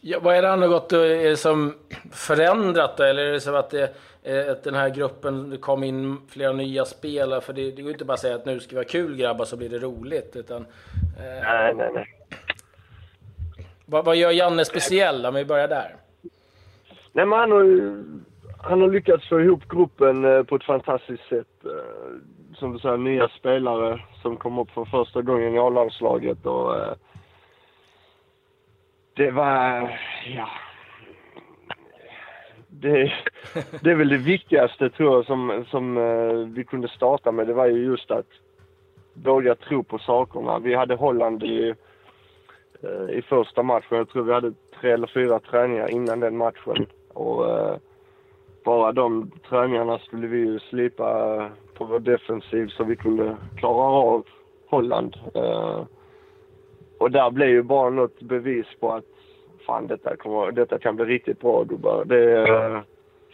Ja, 0.00 0.18
vad 0.22 0.36
är 0.36 0.42
det 0.42 0.56
något 0.56 0.92
är 0.92 1.34
som 1.34 1.74
förändrat 2.12 3.00
Eller 3.00 3.22
är 3.22 3.32
det 3.32 3.40
så 3.40 3.54
att, 3.54 3.70
det, 3.70 3.94
att 4.50 4.64
den 4.64 4.74
här 4.74 4.90
gruppen, 4.90 5.50
det 5.50 5.56
kom 5.56 5.84
in 5.84 6.16
flera 6.28 6.52
nya 6.52 6.84
spelare? 6.84 7.40
För 7.40 7.52
det, 7.52 7.70
det 7.70 7.82
går 7.82 7.92
inte 7.92 8.04
bara 8.04 8.14
att 8.14 8.20
säga 8.20 8.34
att 8.34 8.46
nu 8.46 8.60
ska 8.60 8.70
vi 8.70 8.82
ha 8.82 8.88
kul 8.88 9.16
grabbar 9.16 9.44
så 9.44 9.56
blir 9.56 9.68
det 9.68 9.78
roligt. 9.78 10.36
Utan, 10.36 10.62
eh, 11.18 11.42
nej, 11.42 11.74
nej, 11.74 11.90
nej. 11.94 12.19
Vad, 13.90 14.04
vad 14.04 14.16
gör 14.16 14.30
Janne 14.30 14.64
speciell 14.64 15.26
om 15.26 15.34
vi 15.34 15.44
börjar 15.44 15.68
där? 15.68 15.96
Nej, 17.12 17.26
men 17.26 17.38
han 17.38 17.50
har, 17.50 17.64
han 18.62 18.80
har 18.80 18.88
lyckats 18.88 19.28
få 19.28 19.40
ihop 19.40 19.68
gruppen 19.68 20.24
eh, 20.24 20.42
på 20.42 20.56
ett 20.56 20.64
fantastiskt 20.64 21.28
sätt. 21.28 21.64
Eh, 21.64 22.16
som 22.54 22.72
du 22.72 22.78
säger, 22.78 22.96
nya 22.96 23.28
spelare 23.28 24.00
som 24.22 24.36
kom 24.36 24.58
upp 24.58 24.70
för 24.70 24.84
första 24.84 25.22
gången 25.22 25.54
i 25.54 25.58
A-landslaget. 25.58 26.46
Och, 26.46 26.76
eh, 26.76 26.94
det 29.14 29.30
var, 29.30 29.90
ja... 30.26 30.48
Det, 32.68 33.12
det 33.80 33.90
är 33.90 33.94
väl 33.94 34.08
det 34.08 34.16
viktigaste 34.16 34.90
tror 34.90 35.14
jag 35.14 35.26
som, 35.26 35.64
som 35.70 35.94
vi 36.54 36.64
kunde 36.64 36.88
starta 36.88 37.32
med. 37.32 37.46
Det 37.46 37.52
var 37.52 37.66
ju 37.66 37.84
just 37.84 38.10
att 38.10 38.26
våga 39.14 39.54
tro 39.54 39.82
på 39.82 39.98
sakerna. 39.98 40.58
Vi 40.58 40.74
hade 40.74 40.94
Holland 40.94 41.42
i 41.42 41.74
i 43.10 43.22
första 43.22 43.62
matchen. 43.62 43.98
Jag 43.98 44.08
tror 44.08 44.22
vi 44.22 44.32
hade 44.32 44.52
tre 44.80 44.90
eller 44.90 45.06
fyra 45.06 45.40
träningar 45.40 45.90
innan 45.90 46.20
den 46.20 46.36
matchen. 46.36 46.86
Och 47.08 47.50
eh, 47.50 47.76
bara 48.64 48.92
de 48.92 49.30
träningarna 49.48 49.98
skulle 49.98 50.26
vi 50.26 50.38
ju 50.38 50.58
slipa 50.58 51.50
på 51.74 51.84
vår 51.84 51.98
defensiv 51.98 52.66
så 52.66 52.84
vi 52.84 52.96
kunde 52.96 53.36
klara 53.56 53.84
av 53.84 54.26
Holland. 54.66 55.16
Eh, 55.34 55.84
och 56.98 57.10
där 57.10 57.30
blev 57.30 57.48
ju 57.48 57.62
bara 57.62 57.90
något 57.90 58.22
bevis 58.22 58.66
på 58.80 58.92
att 58.92 59.04
fan 59.66 59.86
detta, 59.86 60.16
kommer, 60.16 60.52
detta 60.52 60.78
kan 60.78 60.96
bli 60.96 61.04
riktigt 61.04 61.40
bra 61.40 61.64
gubbar. 61.64 62.04
Det 62.04 62.48
eh, 62.48 62.80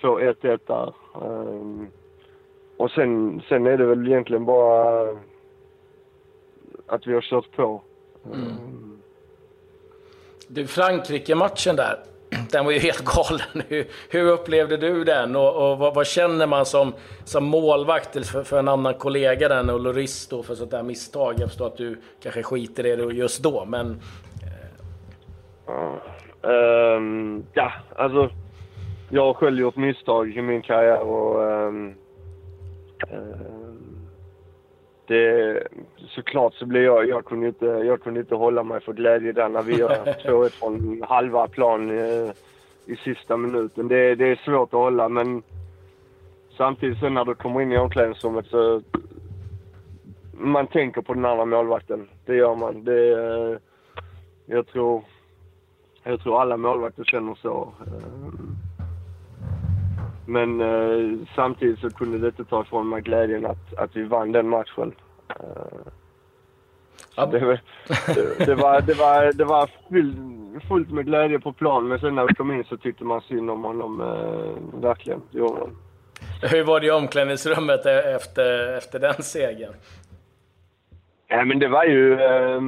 får 0.01 0.21
1-1 0.21 0.59
där. 0.67 0.93
Och 2.77 2.91
sen, 2.91 3.43
sen 3.49 3.67
är 3.67 3.77
det 3.77 3.87
väl 3.87 4.09
egentligen 4.09 4.45
bara 4.45 5.09
att 6.87 7.07
vi 7.07 7.15
har 7.15 7.21
kört 7.21 7.57
på. 7.57 7.83
Mm. 8.35 8.96
Du, 10.49 10.67
Frankrike-matchen 10.67 11.77
där, 11.77 11.99
den 12.51 12.65
var 12.65 12.73
ju 12.73 12.79
helt 12.79 13.05
galen. 13.05 13.63
Hur, 13.69 13.87
hur 14.11 14.29
upplevde 14.29 14.77
du 14.77 15.05
den 15.05 15.37
och, 15.37 15.71
och 15.71 15.79
vad, 15.79 15.95
vad, 15.95 16.07
känner 16.07 16.47
man 16.47 16.67
som, 16.67 16.95
som 17.25 17.45
målvakt 17.45 18.27
för, 18.27 18.43
för 18.43 18.59
en 18.59 18.69
annan 18.69 18.95
kollega 18.95 19.49
den 19.49 19.71
och 19.71 19.81
Loris 19.81 20.29
då 20.29 20.43
för 20.43 20.55
sånt 20.55 20.71
där 20.71 20.83
misstag? 20.83 21.35
Jag 21.39 21.49
förstår 21.49 21.67
att 21.67 21.77
du 21.77 22.01
kanske 22.23 22.43
skiter 22.43 22.87
i 22.87 22.97
det 22.97 23.15
just 23.15 23.43
då, 23.43 23.65
men... 23.65 24.01
Um, 26.43 27.47
ja, 27.53 27.73
alltså. 27.97 28.31
Jag 29.11 29.27
har 29.27 29.35
själv 29.35 29.59
gjort 29.59 29.77
misstag 29.77 30.37
i 30.37 30.43
min 30.43 30.63
karriär 30.63 31.01
och 31.01 31.41
um, 31.41 31.95
um, 33.11 34.09
det, 35.09 35.63
såklart 36.09 36.55
så 36.55 36.67
blir 36.67 36.83
jag, 36.83 37.09
jag 37.09 37.25
kunde, 37.25 37.47
inte, 37.47 37.67
jag 37.67 38.03
kunde 38.03 38.21
inte 38.21 38.35
hålla 38.35 38.63
mig 38.63 38.81
för 38.81 38.93
glädje 38.93 39.33
där 39.33 39.49
när 39.49 39.63
vi 39.63 39.79
gör 39.79 39.89
2-1 39.89 40.49
från 40.61 41.03
halva 41.09 41.49
plan 41.49 41.91
i, 41.91 42.33
i 42.87 42.97
sista 42.97 43.37
minuten. 43.37 43.89
Det, 43.89 44.15
det 44.15 44.27
är 44.29 44.37
svårt 44.37 44.69
att 44.69 44.81
hålla 44.81 45.09
men 45.09 45.43
samtidigt 46.57 46.99
sen 46.99 47.15
när 47.15 47.25
du 47.25 47.35
kommer 47.35 47.61
in 47.61 47.73
i 47.73 47.79
omklädningsrummet 47.79 48.47
så 48.47 48.83
man 50.39 50.67
tänker 50.67 51.03
på 51.03 51.15
den 51.15 51.25
andra 51.25 51.45
målvakten. 51.45 52.09
Det 52.25 52.35
gör 52.35 52.55
man. 52.55 52.85
Det, 52.85 53.61
jag 54.47 54.67
tror, 54.67 55.05
jag 56.03 56.21
tror 56.21 56.41
alla 56.41 56.57
målvakter 56.57 57.05
känner 57.05 57.35
så. 57.35 57.73
Men 60.27 60.61
eh, 60.61 61.19
samtidigt 61.35 61.81
så 61.81 61.91
kunde 61.91 62.19
det 62.19 62.27
inte 62.27 62.45
ta 62.45 62.63
ifrån 62.63 62.89
mig 62.89 63.03
glädjen 63.03 63.47
att, 63.47 63.75
att 63.77 63.97
vi 63.97 64.03
vann 64.03 64.33
den 64.33 64.49
matchen. 64.49 64.93
Eh, 65.29 67.27
det, 67.31 67.61
det, 68.15 68.47
det, 68.47 68.55
var, 68.55 68.81
det 68.81 68.95
var, 68.95 69.33
det 69.33 69.45
var 69.45 69.71
full, 69.89 70.15
fullt 70.69 70.91
med 70.91 71.07
glädje 71.07 71.39
på 71.39 71.53
plan 71.53 71.89
men 71.89 71.99
sen 71.99 72.15
när 72.15 72.27
vi 72.27 72.35
kom 72.35 72.53
in 72.53 72.65
så 72.65 72.77
tyckte 72.77 73.05
man 73.05 73.21
synd 73.21 73.51
om 73.51 73.65
honom. 73.65 74.01
Eh, 74.01 74.81
verkligen, 74.81 75.23
det 75.31 75.39
gjorde 75.39 75.61
man. 75.61 75.77
Hur 76.43 76.65
var 76.65 76.81
det 76.81 76.87
i 76.87 76.91
omklädningsrummet 76.91 77.87
e- 77.87 78.15
efter, 78.17 78.77
efter 78.77 78.99
den 78.99 79.23
segern? 79.23 79.75
Ja, 81.29 81.45
men 81.45 81.59
det 81.59 81.69
var 81.69 81.85
ju... 81.85 82.21
Eh, 82.21 82.61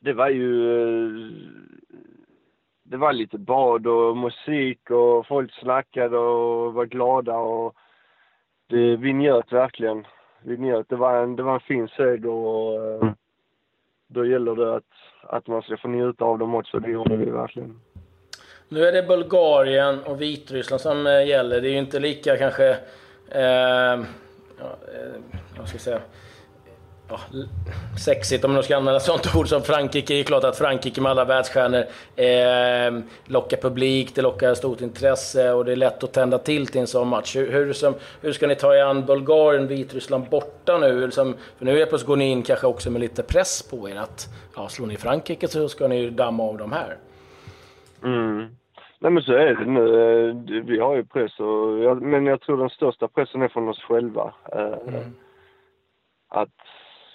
det 0.00 0.12
var 0.12 0.28
ju 0.28 0.70
eh, 0.72 1.32
det 2.90 2.96
var 2.96 3.12
lite 3.12 3.38
bad 3.38 3.86
och 3.86 4.16
musik 4.16 4.90
och 4.90 5.26
folk 5.26 5.52
snackade 5.52 6.18
och 6.18 6.74
var 6.74 6.84
glada 6.84 7.36
och 7.36 7.74
det, 8.66 8.96
vi 8.96 9.12
njöt 9.12 9.52
verkligen. 9.52 10.06
Vi 10.42 10.56
njöt. 10.56 10.88
Det 10.88 10.96
var 10.96 11.22
en, 11.22 11.36
det 11.36 11.42
var 11.42 11.54
en 11.54 11.60
fin 11.60 11.88
seger 11.88 12.26
och 12.26 12.84
eh, 12.84 13.00
mm. 13.02 13.14
då 14.06 14.26
gäller 14.26 14.56
det 14.56 14.76
att, 14.76 14.92
att 15.22 15.46
man 15.46 15.62
ska 15.62 15.76
få 15.76 15.88
njuta 15.88 16.24
av 16.24 16.38
dem 16.38 16.54
också. 16.54 16.78
Det 16.78 16.90
gjorde 16.90 17.16
vi 17.16 17.30
verkligen. 17.30 17.80
Nu 18.68 18.84
är 18.84 18.92
det 18.92 19.02
Bulgarien 19.02 20.02
och 20.02 20.22
Vitryssland 20.22 20.80
som 20.80 21.06
eh, 21.06 21.26
gäller. 21.26 21.60
Det 21.60 21.68
är 21.68 21.72
ju 21.72 21.78
inte 21.78 22.00
lika 22.00 22.36
kanske, 22.36 22.70
eh, 23.28 24.04
ja, 24.58 24.76
eh, 24.94 25.20
vad 25.58 25.68
ska 25.68 25.74
jag 25.74 25.80
säga, 25.80 26.00
ja, 27.08 27.18
sexigt 27.98 28.44
om 28.44 28.52
man 28.52 28.62
ska 28.62 28.76
använda 28.76 29.00
sånt 29.00 29.34
ord 29.36 29.48
som 29.48 29.62
Frankrike. 29.62 30.14
Det 30.14 30.20
är 30.20 30.24
klart 30.24 30.44
att 30.44 30.58
Frankrike 30.58 31.00
med 31.00 31.10
alla 31.10 31.24
världsstjärnor 31.24 31.84
eh, 32.16 33.04
lockar 33.26 33.56
publik, 33.56 34.14
det 34.14 34.22
lockar 34.22 34.54
stort 34.54 34.80
intresse 34.80 35.52
och 35.52 35.64
det 35.64 35.72
är 35.72 35.76
lätt 35.76 36.04
att 36.04 36.12
tända 36.12 36.38
till 36.38 36.66
till 36.66 36.80
en 36.80 36.86
sån 36.86 37.08
match. 37.08 37.36
Hur, 37.36 37.52
hur, 37.52 37.72
som, 37.72 37.94
hur 38.20 38.32
ska 38.32 38.46
ni 38.46 38.54
ta 38.54 38.74
er 38.74 38.82
an 38.82 39.06
Bulgarien, 39.06 39.66
Vitryssland 39.66 40.24
borta 40.30 40.78
nu? 40.78 41.06
Liksom, 41.06 41.34
för 41.58 41.64
nu 41.64 41.78
helt 41.78 41.88
plötsligt 41.88 42.08
går 42.08 42.16
ni 42.16 42.30
in 42.30 42.42
kanske 42.42 42.66
också 42.66 42.90
med 42.90 43.00
lite 43.00 43.22
press 43.22 43.62
på 43.70 43.88
er 43.88 43.96
att 43.96 44.28
ja, 44.56 44.68
slår 44.68 44.86
ni 44.86 44.96
Frankrike 44.96 45.48
så 45.48 45.68
ska 45.68 45.88
ni 45.88 46.10
damma 46.10 46.42
av 46.42 46.58
de 46.58 46.72
här. 46.72 46.96
Mm. 48.04 48.46
Nej 49.00 49.12
men 49.12 49.22
så 49.22 49.32
är 49.32 49.54
det 49.54 49.64
nu. 49.64 50.28
Eh, 50.28 50.64
vi 50.64 50.78
har 50.78 50.96
ju 50.96 51.04
press 51.04 51.40
och, 51.40 52.02
men 52.02 52.26
jag 52.26 52.40
tror 52.40 52.56
den 52.56 52.70
största 52.70 53.08
pressen 53.08 53.42
är 53.42 53.48
från 53.48 53.68
oss 53.68 53.82
själva. 53.82 54.34
Eh, 54.52 54.88
mm. 54.88 55.14
Att 56.28 56.48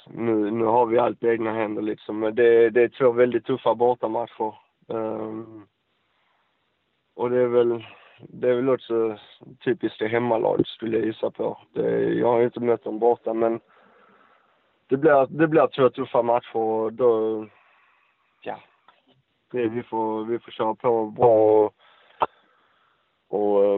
nu, 0.07 0.51
nu 0.51 0.65
har 0.65 0.85
vi 0.85 0.97
allt 0.97 1.23
i 1.23 1.27
egna 1.27 1.51
händer 1.51 1.81
liksom. 1.81 2.21
Det, 2.21 2.69
det 2.69 2.81
är 2.83 2.87
två 2.87 3.11
väldigt 3.11 3.45
tuffa 3.45 3.75
bortamatcher. 3.75 4.55
Um, 4.87 5.67
och 7.15 7.29
det 7.29 7.41
är 7.41 7.47
väl, 7.47 7.85
det 8.19 8.49
är 8.49 8.55
väl 8.55 8.69
också 8.69 9.17
typiskt 9.63 9.99
det 9.99 10.07
hemmalag 10.07 10.67
skulle 10.67 10.97
jag 10.97 11.05
gissa 11.05 11.31
på. 11.31 11.57
Det, 11.73 12.13
jag 12.13 12.27
har 12.27 12.41
inte 12.41 12.59
mött 12.59 12.83
dem 12.83 12.99
borta 12.99 13.33
men 13.33 13.59
det 14.87 14.97
blir, 14.97 15.27
det 15.29 15.47
blir 15.47 15.67
två 15.67 15.89
tuffa 15.89 16.21
matcher 16.21 16.57
och 16.57 16.93
då, 16.93 17.45
ja, 18.41 18.59
det, 19.51 19.67
vi 19.67 19.83
får, 19.83 20.25
vi 20.25 20.39
får 20.39 20.51
köra 20.51 20.75
på 20.75 21.05
bra 21.05 21.63
och 21.65 21.73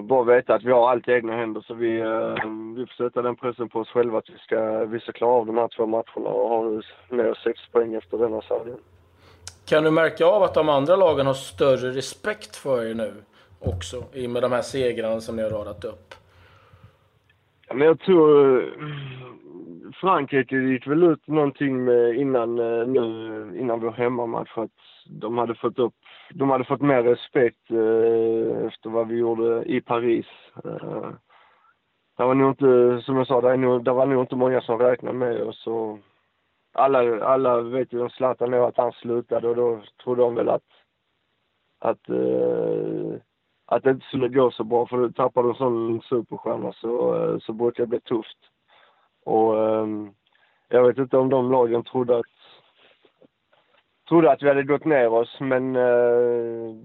bara 0.05 0.23
veta 0.23 0.55
att 0.55 0.63
vi 0.63 0.71
har 0.71 0.89
allt 0.89 1.07
i 1.07 1.11
egna 1.11 1.35
händer 1.35 1.61
så 1.61 1.73
vi, 1.73 1.99
eh, 1.99 2.35
vi 2.75 2.85
får 2.85 3.03
sätta 3.03 3.21
den 3.21 3.35
pressen 3.35 3.69
på 3.69 3.79
oss 3.79 3.89
själva 3.89 4.17
att 4.17 4.29
vi 4.29 4.37
ska, 4.37 4.85
vi 4.85 4.99
ska 4.99 5.11
klara 5.11 5.31
av 5.31 5.45
de 5.45 5.57
här 5.57 5.67
två 5.67 5.85
matcherna 5.85 6.29
och 6.29 6.49
ha 6.49 6.81
med 7.09 7.31
oss 7.31 7.43
sex 7.43 7.59
poäng 7.71 7.93
efter 7.93 8.17
denna 8.17 8.41
serien. 8.41 8.77
Kan 9.65 9.83
du 9.83 9.91
märka 9.91 10.25
av 10.25 10.43
att 10.43 10.53
de 10.53 10.69
andra 10.69 10.95
lagen 10.95 11.25
har 11.25 11.33
större 11.33 11.89
respekt 11.89 12.55
för 12.55 12.85
er 12.85 12.93
nu 12.93 13.13
också 13.59 14.03
i 14.13 14.27
och 14.27 14.31
med 14.31 14.41
de 14.41 14.51
här 14.51 14.61
segrarna 14.61 15.21
som 15.21 15.35
ni 15.35 15.43
har 15.43 15.49
radat 15.49 15.85
upp? 15.85 16.15
Ja, 17.67 17.73
men 17.73 17.87
jag 17.87 17.99
tror 17.99 18.61
eh, 18.61 18.67
Frankrike 20.01 20.55
gick 20.55 20.87
väl 20.87 21.03
ut 21.03 21.27
någonting 21.27 21.85
med 21.85 22.15
innan, 22.15 22.55
nu, 22.93 23.57
innan 23.59 23.79
vår 23.79 23.91
hemmamatch 23.91 24.57
att 24.57 24.71
de 25.07 25.37
hade 25.37 25.55
fått 25.55 25.79
upp 25.79 25.93
de 26.29 26.49
hade 26.49 26.63
fått 26.63 26.81
mer 26.81 27.03
respekt 27.03 27.71
eh, 27.71 28.67
efter 28.67 28.89
vad 28.89 29.07
vi 29.07 29.15
gjorde 29.17 29.63
i 29.65 29.81
Paris. 29.81 30.25
Eh, 30.65 31.09
det 32.17 32.23
var 32.23 32.33
nog 32.33 32.49
inte, 32.51 33.01
som 33.05 33.17
jag 33.17 33.27
sa, 33.27 33.41
det, 33.41 33.57
nog, 33.57 33.83
det 33.83 33.91
var 33.91 34.05
nog 34.05 34.23
inte 34.23 34.35
många 34.35 34.61
som 34.61 34.79
räknade 34.79 35.17
med 35.17 35.43
oss. 35.43 35.67
Och 35.67 35.99
alla, 36.73 37.25
alla 37.25 37.61
vet 37.61 37.93
ju 37.93 38.01
om 38.01 38.09
Zlatan 38.09 38.51
nu 38.51 38.57
att 38.57 38.77
han 38.77 38.91
slutade 38.91 39.47
och 39.47 39.55
då 39.55 39.81
trodde 40.03 40.21
de 40.21 40.35
väl 40.35 40.49
att, 40.49 40.63
att, 41.79 42.09
eh, 42.09 43.19
att 43.65 43.83
det 43.83 43.91
inte 43.91 44.05
skulle 44.05 44.27
gå 44.27 44.51
så 44.51 44.63
bra 44.63 44.87
för 44.87 45.09
tappar 45.09 45.43
du 45.43 45.49
en 45.49 45.55
sån 45.55 46.01
superstjärna 46.01 46.73
så, 46.73 47.15
eh, 47.15 47.39
så 47.39 47.53
brukar 47.53 47.83
det 47.83 47.87
bli 47.87 48.01
tufft. 48.01 48.37
Och 49.25 49.57
eh, 49.57 49.87
jag 50.69 50.87
vet 50.87 50.97
inte 50.97 51.17
om 51.17 51.29
de 51.29 51.51
lagen 51.51 51.83
trodde 51.83 52.17
att 52.17 52.25
trodde 54.09 54.31
att 54.31 54.43
vi 54.43 54.47
hade 54.47 54.63
gått 54.63 54.85
ner 54.85 55.07
oss 55.07 55.37
men 55.39 55.75
eh, 55.75 56.75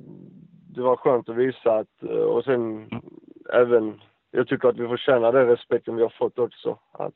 det 0.74 0.82
var 0.82 0.96
skönt 0.96 1.28
att 1.28 1.36
visa 1.36 1.72
att, 1.72 2.02
och 2.26 2.44
sen 2.44 2.88
även, 3.52 4.00
jag 4.30 4.48
tycker 4.48 4.68
att 4.68 4.78
vi 4.78 4.88
förtjänar 4.88 5.32
den 5.32 5.46
respekten 5.46 5.96
vi 5.96 6.02
har 6.02 6.14
fått 6.18 6.38
också. 6.38 6.78
Att, 6.92 7.14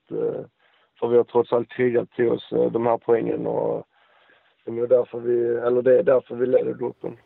för 1.01 1.09
vi 1.09 1.17
har 1.17 1.25
trots 1.25 1.53
allt 1.53 1.69
krigat 1.69 2.11
till 2.11 2.29
oss 2.29 2.49
de 2.51 2.87
här 2.87 2.99
poängen 2.99 3.47
och 3.47 3.87
det 4.65 4.81
är 4.81 4.87
därför 4.87 5.19
vi, 5.19 5.57
eller 5.67 5.83
det 5.83 5.99
är 5.99 6.03
därför 6.03 6.35
vi 6.35 6.47
leder 6.47 6.75
gruppen. 6.75 7.17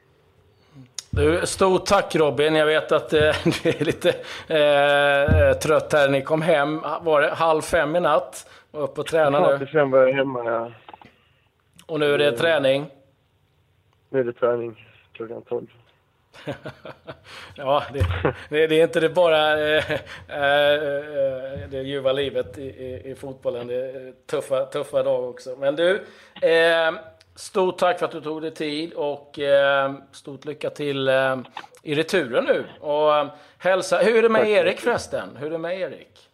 Du, 1.10 1.46
stort 1.46 1.86
tack 1.86 2.16
Robin. 2.16 2.54
Jag 2.54 2.66
vet 2.66 2.92
att 2.92 3.12
eh, 3.12 3.20
du 3.62 3.68
är 3.68 3.84
lite 3.84 4.08
eh, 4.08 5.58
trött 5.58 5.92
här. 5.92 6.08
Ni 6.08 6.22
kom 6.22 6.42
hem, 6.42 6.80
var 7.02 7.20
det 7.20 7.34
halv 7.34 7.60
fem 7.60 7.96
i 7.96 8.00
natt? 8.00 8.50
Och 8.70 8.84
upp 8.84 8.98
och 8.98 9.06
tränade? 9.06 9.46
Halv 9.46 9.66
fem 9.66 9.90
var 9.90 9.98
jag 9.98 10.12
hemma, 10.12 10.44
ja. 10.44 10.70
Och 11.88 12.00
nu 12.00 12.14
är 12.14 12.18
det 12.18 12.32
träning? 12.32 12.86
Nu 14.08 14.20
är 14.20 14.24
det 14.24 14.32
träning 14.32 14.86
klockan 15.12 15.42
tolv. 15.42 15.66
ja, 17.56 17.82
det, 17.92 18.06
det, 18.48 18.66
det, 18.66 18.80
är 18.80 18.82
inte 18.82 19.00
det 19.00 19.08
bara 19.08 19.52
eh, 19.52 19.92
eh, 19.92 19.98
det 21.70 21.82
ljuva 21.82 22.12
livet 22.12 22.58
i, 22.58 22.62
i, 22.62 23.10
i, 23.10 23.14
fotbollen. 23.14 23.66
Det 23.66 23.74
är 23.74 24.12
tuffa, 24.26 24.66
tuffa 24.66 25.02
dagar 25.02 25.28
också. 25.28 25.56
Men 25.58 25.76
du, 25.76 26.04
eh, 26.42 26.92
Stort 27.38 27.78
tack 27.78 27.98
för 27.98 28.06
att 28.06 28.12
du 28.12 28.20
tog 28.20 28.42
dig 28.42 28.50
tid 28.50 28.92
och 28.92 29.38
eh, 29.38 29.94
stort 30.12 30.44
lycka 30.44 30.70
till 30.70 31.08
eh, 31.08 31.36
i 31.82 31.94
returen 31.94 32.44
nu. 32.44 32.64
Och 32.80 33.16
eh, 33.16 33.28
hälsa. 33.58 33.98
Hur 33.98 34.16
är 34.16 34.22
det 34.22 34.28
med 34.28 34.40
tack. 34.40 34.48
Erik 34.48 34.80
förresten? 34.80 35.36
Hur 35.36 35.46
är 35.46 35.50
det 35.50 35.58
med 35.58 35.80
Erik? 35.80 36.27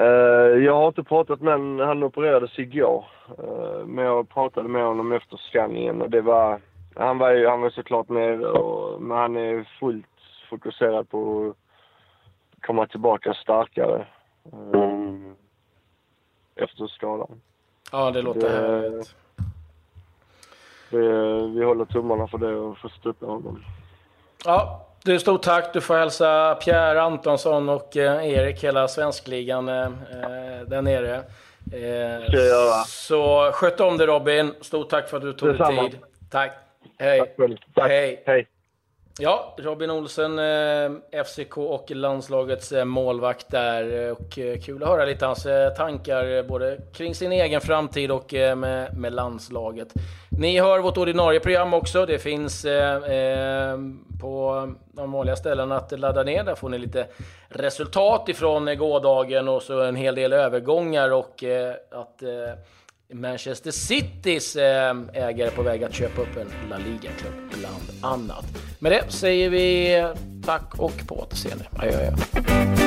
Uh, 0.00 0.64
jag 0.64 0.74
har 0.74 0.88
inte 0.88 1.02
pratat 1.02 1.40
med 1.40 1.52
honom. 1.52 1.88
Han 1.88 2.02
opererades 2.02 2.58
igår. 2.58 3.04
Uh, 3.38 3.86
men 3.86 4.04
jag 4.04 4.28
pratade 4.28 4.68
med 4.68 4.84
honom 4.84 5.12
efter 5.12 5.36
scanningen 5.36 6.02
och 6.02 6.10
det 6.10 6.20
var... 6.20 6.60
Han 6.94 7.18
var, 7.18 7.30
ju, 7.30 7.48
han 7.48 7.60
var 7.60 7.70
såklart 7.70 8.08
nere 8.08 8.46
och, 8.46 9.02
men 9.02 9.16
han 9.16 9.36
är 9.36 9.68
fullt 9.80 10.06
fokuserad 10.50 11.10
på 11.10 11.48
att 11.48 12.62
komma 12.66 12.86
tillbaka 12.86 13.34
starkare. 13.34 14.06
Um, 14.52 15.36
efter 16.56 16.86
skadan. 16.86 17.40
Ja, 17.92 18.10
det 18.10 18.22
låter 18.22 18.40
det, 18.40 18.48
härligt 18.48 19.14
vi, 20.90 20.98
vi 21.54 21.64
håller 21.64 21.84
tummarna 21.84 22.28
för 22.28 22.38
det 22.38 22.54
och 22.54 22.78
får 22.78 22.88
stötta 22.88 23.26
honom. 23.26 23.64
Ja, 24.44 24.87
du, 25.08 25.18
stort 25.18 25.42
tack. 25.42 25.72
Du 25.72 25.80
får 25.80 25.94
hälsa 25.96 26.54
Pierre 26.54 27.02
Antonsson 27.02 27.68
och 27.68 27.96
eh, 27.96 28.28
Erik, 28.28 28.64
hela 28.64 28.88
svenskligan 28.88 29.68
eh, 29.68 29.84
eh 29.84 29.90
där 30.66 30.82
nere. 30.82 31.16
Eh, 31.16 32.26
Ska 32.28 32.36
jag 32.36 32.46
göra. 32.46 32.84
Så 32.84 33.50
sköt 33.52 33.80
om 33.80 33.98
dig 33.98 34.06
Robin. 34.06 34.54
Stort 34.60 34.90
tack 34.90 35.08
för 35.08 35.16
att 35.16 35.22
du 35.22 35.32
tog 35.32 35.48
dig 35.48 35.88
tid. 35.88 35.98
Tack. 36.30 36.52
Hej. 36.98 37.34
Tack. 37.74 37.88
Hej. 37.88 38.22
Hej. 38.26 38.46
Ja, 39.20 39.54
Robin 39.58 39.90
Olsen, 39.90 40.38
eh, 40.38 41.24
FCK 41.24 41.58
och 41.58 41.90
landslagets 41.90 42.72
eh, 42.72 42.84
målvakt 42.84 43.50
där. 43.50 44.12
Och 44.12 44.38
eh, 44.38 44.60
kul 44.60 44.82
att 44.82 44.88
höra 44.88 45.04
lite 45.04 45.26
hans 45.26 45.46
tankar 45.76 46.48
både 46.48 46.78
kring 46.92 47.14
sin 47.14 47.32
egen 47.32 47.60
framtid 47.60 48.10
och 48.10 48.32
med, 48.32 48.96
med 48.98 49.12
landslaget. 49.12 49.88
Ni 50.30 50.60
hör 50.60 50.78
vårt 50.78 50.96
ordinarie 50.96 51.40
program 51.40 51.74
också. 51.74 52.06
Det 52.06 52.18
finns 52.18 52.66
på 54.20 54.68
de 54.92 55.12
vanliga 55.12 55.36
ställena 55.36 55.76
att 55.76 55.98
ladda 55.98 56.22
ner. 56.22 56.44
Där 56.44 56.54
får 56.54 56.68
ni 56.68 56.78
lite 56.78 57.06
resultat 57.48 58.28
ifrån 58.28 58.78
gårdagen 58.78 59.48
och 59.48 59.62
så 59.62 59.80
en 59.82 59.96
hel 59.96 60.14
del 60.14 60.32
övergångar 60.32 61.12
och 61.12 61.44
att 61.90 62.22
Manchester 63.14 63.70
Citys 63.70 64.56
eh, 64.56 64.96
ägare 65.12 65.50
på 65.50 65.62
väg 65.62 65.84
att 65.84 65.94
köpa 65.94 66.20
upp 66.22 66.36
en 66.36 66.70
La 66.70 66.78
Liga-klubb, 66.78 67.34
bland 67.58 67.82
annat. 68.00 68.46
Med 68.78 68.92
det 68.92 69.12
säger 69.12 69.50
vi 69.50 70.06
tack 70.46 70.78
och 70.78 71.06
på 71.06 71.20
återseende. 71.20 71.64
Adjö, 71.76 71.96
adjö. 71.96 72.77